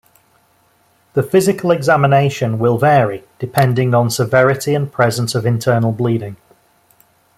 The 1.13 1.21
physical 1.21 1.69
examination 1.69 2.57
will 2.57 2.79
vary 2.79 3.23
depending 3.37 3.93
on 3.93 4.09
severity 4.09 4.73
and 4.73 4.91
presence 4.91 5.35
of 5.35 5.45
internal 5.45 5.91
bleeding. 5.91 6.37